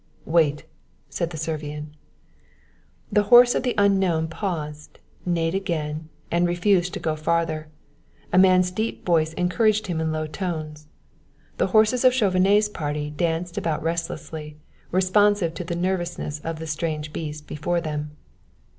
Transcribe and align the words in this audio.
"Wait!" 0.25 0.65
said 1.11 1.29
the 1.29 1.37
Servian. 1.37 1.95
The 3.11 3.21
horse 3.29 3.53
of 3.53 3.61
the 3.61 3.75
unknown 3.77 4.29
paused, 4.29 4.97
neighed 5.27 5.53
again, 5.53 6.09
and 6.31 6.47
refused 6.47 6.95
to 6.95 6.99
go 6.99 7.15
farther. 7.15 7.67
A 8.33 8.37
man's 8.39 8.71
deep 8.71 9.05
voice 9.05 9.31
encouraged 9.33 9.85
him 9.85 10.01
in 10.01 10.11
low 10.11 10.25
tones. 10.25 10.87
The 11.57 11.67
horses 11.67 12.03
of 12.03 12.15
Chauvenet's 12.15 12.67
party 12.67 13.11
danced 13.11 13.59
about 13.59 13.83
restlessly, 13.83 14.57
responsive 14.89 15.53
to 15.53 15.63
the 15.63 15.75
nervousness 15.75 16.39
of 16.39 16.57
the 16.57 16.65
strange 16.65 17.13
beast 17.13 17.45
before 17.45 17.79
them. 17.79 18.17